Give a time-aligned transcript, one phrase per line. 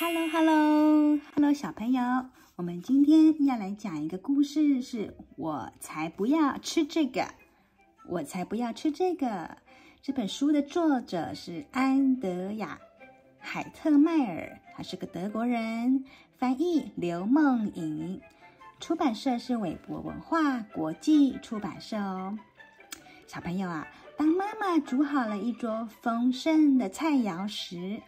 [0.00, 2.00] Hello，Hello，Hello，小朋友，
[2.56, 7.28] 我们今天要来讲一个故事，是我才不要吃这个，
[8.08, 9.58] 我才不要吃这个。
[10.00, 12.80] 这本书的作者是安德雅·
[13.38, 16.02] 海特迈尔，他是个德国人，
[16.38, 18.22] 翻译刘梦颖，
[18.80, 22.38] 出版社是韦伯文化国际出版社哦。
[23.26, 23.86] 小朋友啊，
[24.16, 28.00] 当妈妈煮好了一桌丰盛的菜肴时，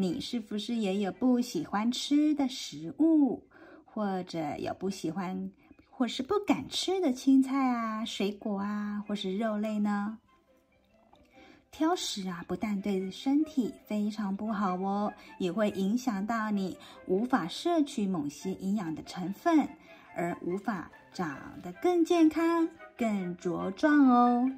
[0.00, 3.42] 你是不是也有不喜欢吃的食物，
[3.84, 5.50] 或者有不喜欢
[5.90, 10.16] 或是不敢吃的青菜啊、水果啊，或是肉类呢？
[11.72, 19.68] 挑食啊，不但对身体非常不好哦，也会影响到你无法摄取某些营养的成分，
[20.14, 24.48] 而无法长得更健康、更茁壮哦。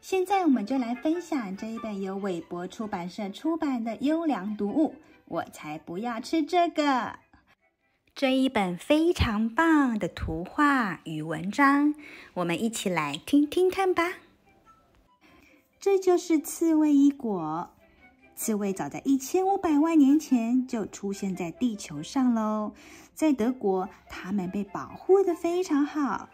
[0.00, 4.94] 现在我们就来分享这一本由韦伯出版社出版的优良读物。
[5.26, 7.18] 我才不要吃这个！
[8.14, 11.94] 这一本非常棒的图画与文章，
[12.34, 14.14] 我们一起来听听看吧。
[15.78, 17.70] 这就是刺猬一果。
[18.34, 22.72] 刺猬早在一千五百万年前就出现在地球上喽。
[23.14, 26.30] 在德国，它们被保护的非常好。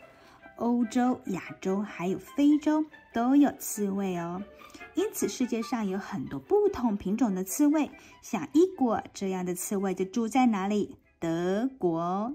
[0.57, 4.43] 欧洲、亚洲还有非洲都有刺猬哦，
[4.95, 7.91] 因此世界上有很多不同品种的刺猬。
[8.23, 10.97] 像伊果这样的刺猬就住在哪里？
[11.19, 12.33] 德国，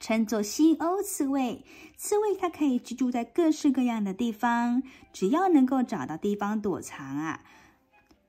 [0.00, 1.64] 称作西欧刺猬。
[1.96, 4.82] 刺猬它可以居住在各式各样的地方，
[5.12, 7.40] 只要能够找到地方躲藏啊，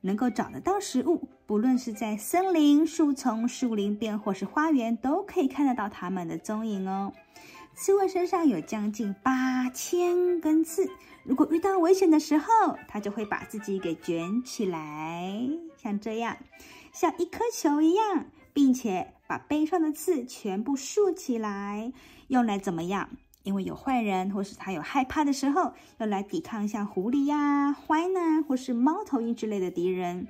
[0.01, 7.11] 能够找得到食物，不论是在森林、树丛、树林边或是花园，都可以看得到它们的踪影哦。
[7.77, 10.89] 刺猬身上有将近八千根刺，
[11.23, 15.39] 如果遇到危险的时候，它就会把自己给卷起来，
[15.77, 16.35] 像这样，
[16.91, 21.93] 像一颗球一样，并且把背上的刺全部竖起来，
[22.29, 23.11] 用来怎么样？
[23.43, 30.27] 因为有坏人，或是它有害怕的时候，用来抵抗像狐狸呀、獾呢，或是猫头鹰之类的敌人。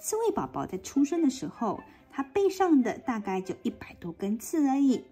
[0.00, 1.78] 刺猬宝宝在出生的时候，
[2.10, 5.04] 它背上的大概就一百多根刺而已。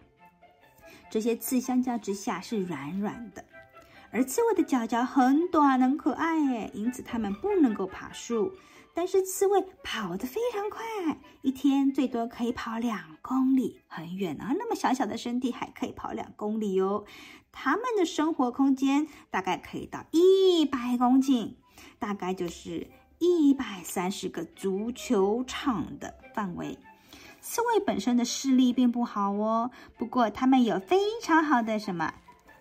[1.11, 3.45] 这些刺相较之下是软软的，
[4.11, 8.53] 而刺猬的脚脚很短很可爱诶，因此它们不能够爬树。
[8.95, 10.83] 但是刺猬跑得非常快，
[11.43, 14.53] 一天最多可以跑两公里，很远啊！
[14.59, 17.05] 那么小小的身体还可以跑两公里哦。
[17.53, 21.55] 它们的生活空间大概可以到一百公顷，
[22.01, 22.89] 大概就是
[23.21, 26.77] 一百三十个足球场的范围。
[27.49, 32.13] 刺猬本身的视力并不好哦，不过它们有非常好的什么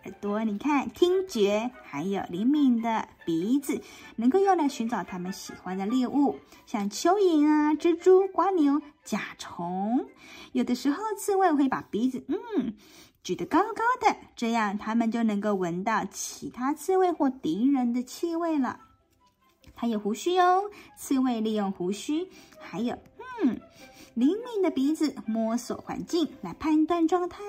[0.06, 0.46] 耳朵？
[0.46, 3.82] 你看，听觉还有灵敏的鼻子，
[4.16, 10.08] 能够用来寻找它们喜欢的猎物，像蚯蚓啊、蜘蛛、蜗牛、甲虫。
[10.54, 12.74] 有的时候，刺猬会把鼻子嗯
[13.22, 18.80] 举得高高的，这样它们就能够闻到其他刺猬或敌人的气味了。
[19.76, 22.98] 它有胡须哟，刺猬利用胡须，还有
[23.44, 23.60] 嗯。
[24.18, 27.40] 灵敏的鼻子摸索环境来判断状态，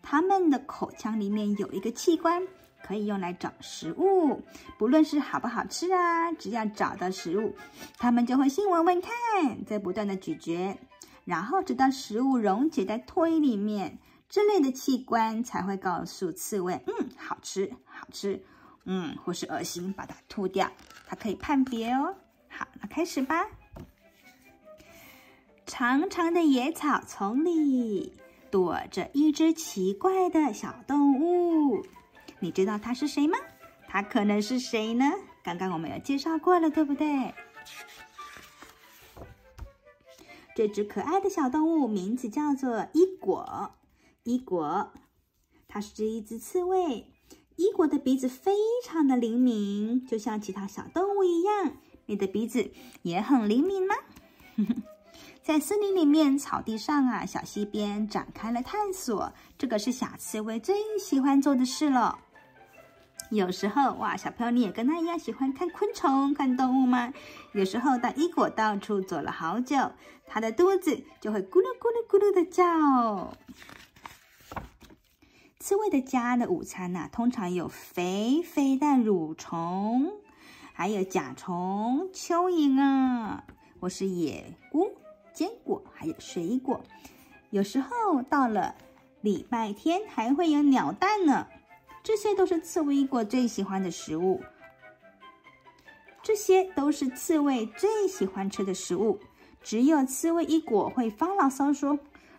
[0.00, 2.42] 它们的口腔里面有一个器官
[2.82, 4.40] 可以用来找食物，
[4.78, 7.54] 不论是好不好吃啊，只要找到食物，
[7.98, 10.78] 它们就会先闻闻看，再不断的咀嚼，
[11.26, 13.98] 然后直到食物溶解在唾液里面，
[14.30, 18.42] 这类的器官才会告诉刺猬，嗯，好吃，好吃，
[18.86, 20.72] 嗯，或是恶心，把它吐掉，
[21.06, 22.14] 它可以判别哦。
[22.48, 23.44] 好，那开始吧。
[25.78, 28.12] 长长的野草丛里
[28.50, 31.86] 躲着一只奇怪的小动物，
[32.40, 33.38] 你知道它是谁吗？
[33.86, 35.04] 它可能是谁呢？
[35.44, 37.32] 刚刚我们有介绍过了，对不对？
[40.56, 43.70] 这只可爱的小动物名字叫做伊果。
[44.24, 44.92] 伊果，
[45.68, 47.06] 它是这一只刺猬。
[47.54, 48.50] 伊果的鼻子非
[48.84, 51.76] 常的灵敏，就像其他小动物一样。
[52.06, 52.72] 你的鼻子
[53.02, 53.94] 也很灵敏吗？
[55.48, 59.32] 在森林里面，草地上啊，小溪边展开了探索。
[59.56, 62.18] 这个是小刺猬最喜欢做的事了。
[63.30, 67.14] 有时候，哇，小朋友你也跟他一样喜欢看昆虫、看动物吗？
[67.54, 69.90] 有时候，当伊果到处走了好久，
[70.26, 73.32] 它的肚子就会咕噜咕噜咕噜的叫。
[75.58, 80.12] 刺猬的家的午餐呐、啊，通常有肥肥的蠕虫，
[80.74, 83.44] 还有甲虫、蚯蚓啊，
[83.80, 84.90] 或是野菇。
[85.38, 86.80] 坚果还有水果，
[87.50, 88.74] 有时候到了
[89.20, 91.46] 礼拜天还会有鸟蛋呢。
[92.02, 94.42] 这些都是刺猬一果最喜欢的食物。
[96.24, 99.20] 这些都是刺猬最喜欢吃的食物。
[99.62, 101.96] 只有刺猬一果会发牢骚说：“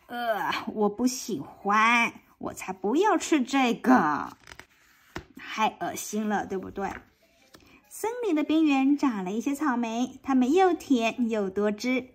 [0.08, 4.36] 呃，我不喜欢，我才不要吃这个，
[5.38, 6.90] 太恶心了，对不对？”
[7.88, 12.10] 森林的边缘长了一些草莓，它们又甜又多汁。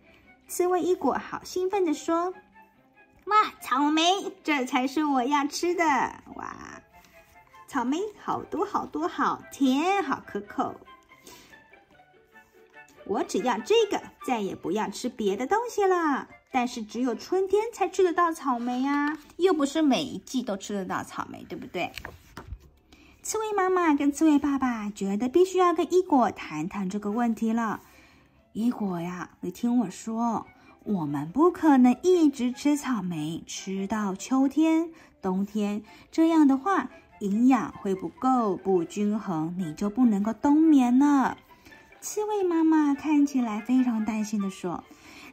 [0.47, 2.33] 刺猬一果好兴奋地说
[3.27, 5.85] ：“哇，草莓，这才是我要吃的！
[6.37, 6.55] 哇，
[7.67, 10.75] 草莓好多好多，好甜，好可口。
[13.07, 16.29] 我只要这个，再也不要吃别的东西了。
[16.53, 21.91] 但是只有春天才吃得到草莓呀，又不是每一季都吃得到草莓，对不对？”
[23.23, 27.81] 刺猬妈妈跟刺猬爸爸觉得必须要跟一果谈谈这个问题了。
[28.55, 30.47] 一果呀，你听我说，
[30.85, 35.83] 我们不可能一直吃草莓，吃到秋天、冬天。
[36.13, 41.37] 这样的话，营养会不够、不均衡，你就不能够冬眠了。
[42.01, 44.85] 刺猬妈妈看起来非常担心地说：“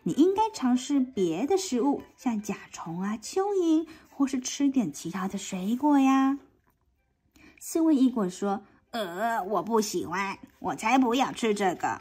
[0.02, 6.40] 你应该尝试别的食物，像甲虫啊、蚯蚓，或是吃点其他的水果呀。”
[7.62, 12.00] 刺猬一果说：“呃，我不喜欢，我才不要吃这个。”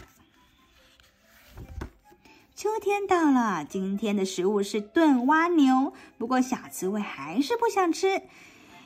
[2.60, 5.94] 秋天到了，今天的食物是炖蜗牛。
[6.18, 8.20] 不过小刺猬还是不想吃。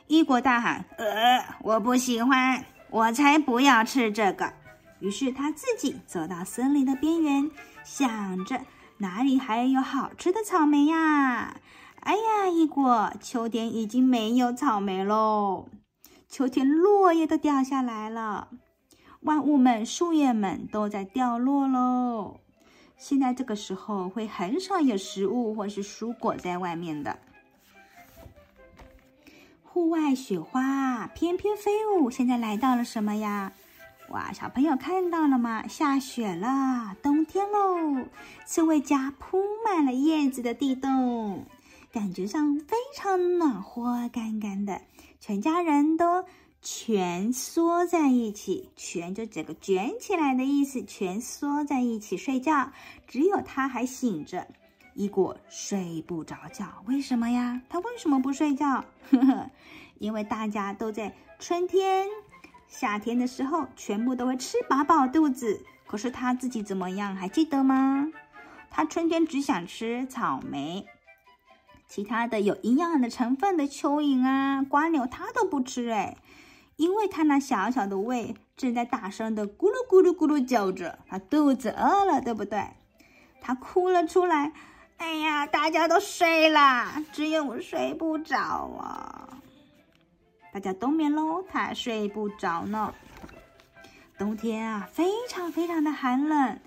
[0.06, 4.52] 一果大喊：“呃，我不喜欢，我才不要吃这个。”
[5.02, 7.50] 于是他自己走到森林的边缘，
[7.82, 8.60] 想着
[8.98, 11.56] 哪里还有好吃的草莓呀？
[11.98, 15.66] 哎呀，一果，秋天已经没有草莓喽！
[16.28, 18.50] 秋天落叶都掉下来了，
[19.22, 22.36] 万物们、树叶们都在掉落喽。
[22.96, 27.18] 现在这个时候会很少有食物或是蔬果在外面的。
[29.62, 33.52] 户外雪花翩翩飞舞，现在来到了什么呀？
[34.10, 35.66] 哇，小朋友看到了吗？
[35.66, 38.06] 下雪了，冬天喽！
[38.46, 41.46] 刺猬家铺满了叶子的地洞，
[41.90, 44.82] 感觉上非常暖和，干干的，
[45.18, 46.24] 全家人都。
[46.66, 52.72] 蜷缩在一起，蜷就整个卷起来的意思，蜷缩在一起睡觉。
[53.06, 54.48] 只有他还醒着，
[54.94, 56.82] 一果睡不着觉。
[56.86, 57.60] 为什么呀？
[57.68, 58.82] 他为什么不睡觉？
[59.10, 59.50] 呵呵，
[59.98, 62.08] 因为大家都在春天、
[62.66, 65.62] 夏天的时候，全部都会吃饱饱肚子。
[65.86, 67.14] 可是他自己怎么样？
[67.14, 68.10] 还记得吗？
[68.70, 70.86] 他春天只想吃草莓，
[71.86, 76.16] 其他的有营养的成分的蚯蚓啊、蜗牛，他都不吃哎。
[76.76, 82.66] 因为他那小小的胃正在大声的咕噜咕噜咕噜叫着，他肚子饿了，对不对？
[83.40, 84.52] 他哭了出来。
[84.96, 89.40] 哎呀，大家都睡了，只有我睡不着啊！
[90.52, 92.94] 大家冬眠喽，他睡不着呢。
[94.16, 96.60] 冬天啊，非常非常的寒冷。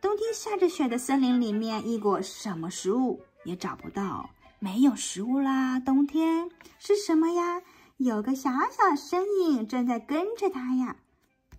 [0.00, 5.78] 冬天下着雪的森林里面，一果什么食物也找不到，没有食物啦。
[5.78, 6.50] 冬天
[6.80, 7.62] 是什么呀？
[8.00, 10.96] 有个小小身影正在跟着他呀，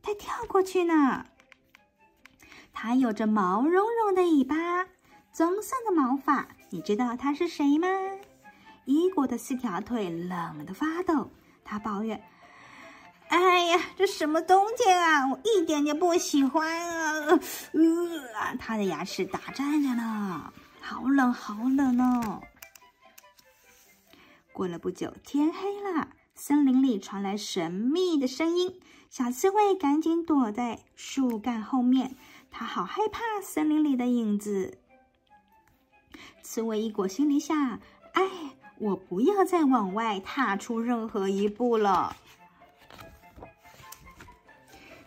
[0.01, 1.27] 他跳过去呢。
[2.73, 4.88] 他有着毛茸茸的尾巴，
[5.31, 7.88] 棕色的毛发，你知道他是谁吗？
[8.85, 11.29] 一果的四条腿冷得发抖，
[11.63, 12.19] 他抱怨
[13.29, 15.27] ：“哎呀，这什么冬天啊！
[15.29, 17.39] 我一点也不喜欢啊！”
[17.71, 20.51] 呃，他的牙齿打颤着呢，
[20.81, 22.41] 好冷，好冷哦。
[24.51, 26.07] 过了不久，天黑了。
[26.44, 28.80] 森林里传来神秘的声音，
[29.12, 32.16] 小刺猬赶紧躲在树干后面，
[32.50, 34.80] 它好害怕森林里的影子。
[36.42, 37.80] 刺猬一果心里想
[38.14, 42.18] ：“哎，我不要再往外踏出任何一步了。”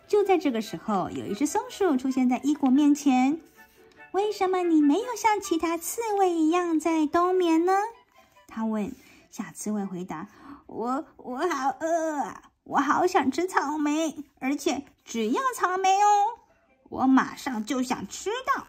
[0.07, 3.41] 就在这个时候，有一只松鼠出现在一果面前。
[4.13, 7.73] “为什么你没有像其他刺猬一样在冬眠呢？”
[8.47, 8.95] 他问。
[9.29, 10.29] 小刺猬回答。
[10.67, 12.41] 我我好饿啊！
[12.63, 16.39] 我好想吃草莓，而且只要草莓哦！
[16.89, 18.65] 我马上就想吃到。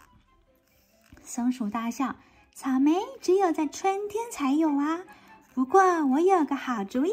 [1.22, 2.14] 松鼠大笑
[2.54, 5.04] ：“草莓只有在春天才有啊！
[5.54, 7.10] 不过我有个好主意，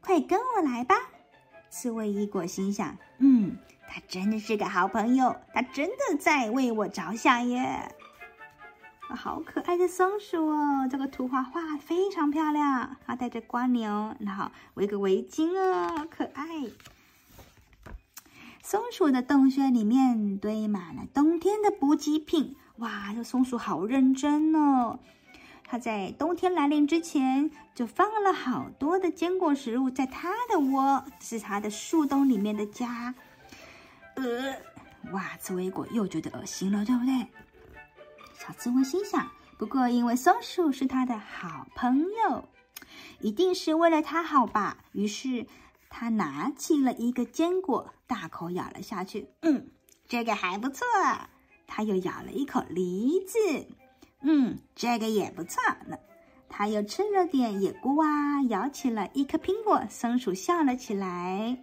[0.00, 0.94] 快跟我来吧！”
[1.70, 3.56] 刺猬一果心想：“嗯，
[3.88, 7.94] 他真的是个好朋友，他真的在为我着想耶。”
[9.14, 10.88] 好可爱的松鼠哦！
[10.90, 12.96] 这个图画画非常漂亮。
[13.06, 16.44] 它带着蜗牛，然后围个围巾哦，可爱。
[18.62, 22.56] 松鼠的洞穴里面堆满了冬天的补给品。
[22.78, 24.98] 哇，这松鼠好认真哦！
[25.64, 33.14] 它在冬天来临之前就放了好多的坚果食物在它的窝，是它的树洞里面的家。
[34.16, 34.54] 呃，
[35.12, 37.26] 哇，刺猬果又觉得恶心了，对不对？
[38.46, 42.46] 小刺猬心想：“不过因为松鼠是他的好朋友，
[43.20, 45.46] 一定是为了他好吧？”于是
[45.88, 49.28] 他拿起了一个坚果，大口咬了下去。
[49.40, 49.70] 嗯，
[50.06, 50.86] 这个还不错。
[51.66, 53.38] 他又咬了一口梨子。
[54.20, 55.96] 嗯，这个也不错呢。
[56.50, 59.82] 他又吃了点野菇啊，咬起了一颗苹果。
[59.88, 61.56] 松鼠笑了起来，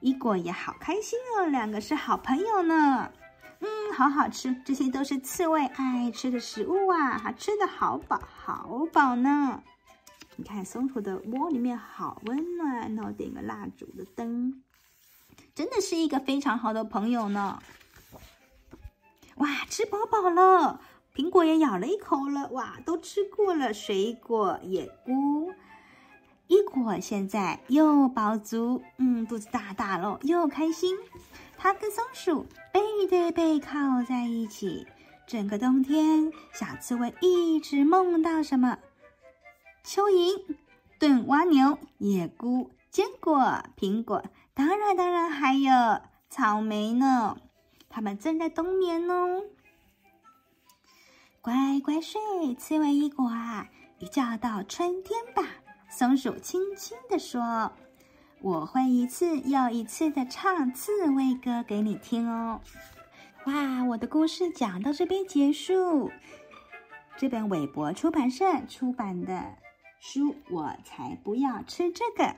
[0.00, 3.10] 伊果也好开心哦，两个是好朋友呢。
[3.60, 9.62] 嗯，好好吃，这些都是刺猬爱吃的食物啊，还吃得好饱，好饱呢。
[10.36, 14.62] 你看松鼠的窝里面好温暖那我，点个蜡烛的灯，
[15.54, 17.62] 真的是一个非常好的朋友呢。
[19.36, 20.80] 哇，吃饱饱了。
[21.14, 23.74] 苹果也咬了一口了，哇，都吃过了。
[23.74, 25.52] 水果、野菇，
[26.50, 30.98] 伊果现在又饱足，嗯，肚子大大喽，又开心。
[31.56, 34.84] 它跟松鼠背对背靠在一起，
[35.28, 38.78] 整个冬天，小刺猬一直梦到什么？
[39.84, 40.42] 蚯蚓、
[40.98, 45.70] 炖蜗牛、野菇、坚果、苹果，当然，当然还有
[46.28, 47.36] 草莓呢。
[47.88, 49.44] 它们正在冬眠哦。
[51.40, 52.20] 乖乖睡，
[52.56, 53.68] 刺猬伊果啊，
[54.00, 55.44] 一觉到春天吧。
[55.90, 57.72] 松鼠轻轻地说
[58.40, 62.60] ：“我会一次又一次的唱刺猬歌给你听哦。”
[63.46, 66.10] 哇，我的故事讲到这边结束。
[67.16, 69.56] 这本韦伯出版社出版的
[69.98, 72.36] 书，我才不要吃这个。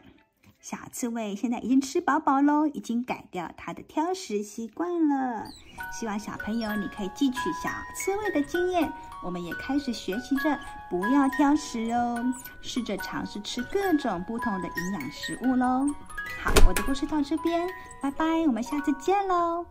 [0.62, 5.50] 小刺猬现在已经吃饱饱喽，已经改掉它的挑食习惯了。
[5.92, 8.90] 希望小朋友你可以汲取小刺猬的经验，
[9.25, 10.57] 我们也开始学习着
[10.88, 15.88] 不要挑食哦，试着尝试吃各种不同的营养食物喽。
[16.40, 17.69] 好，我的故事到这边，
[18.00, 19.66] 拜拜，我们下次见喽。